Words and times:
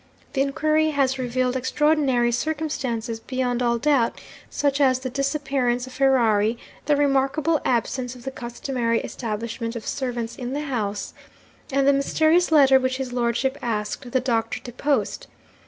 The 0.33 0.41
inquiry 0.41 0.89
has 0.89 1.19
revealed 1.19 1.55
extraordinary 1.55 2.31
circumstances 2.31 3.19
beyond 3.19 3.61
all 3.61 3.77
doubt 3.77 4.19
such 4.49 4.81
as 4.81 4.97
the 5.01 5.11
disappearance 5.11 5.85
of 5.85 5.93
Ferrari, 5.93 6.57
the 6.87 6.95
remarkable 6.95 7.61
absence 7.63 8.15
of 8.15 8.23
the 8.23 8.31
customary 8.31 9.01
establishment 9.01 9.75
of 9.75 9.85
servants 9.85 10.35
in 10.37 10.53
the 10.53 10.61
house, 10.61 11.13
and 11.71 11.87
the 11.87 11.93
mysterious 11.93 12.51
letter 12.51 12.79
which 12.79 12.97
his 12.97 13.13
lordship 13.13 13.59
asked 13.61 14.09
the 14.11 14.19
doctor 14.19 14.59
to 14.61 14.71
post. 14.71 15.27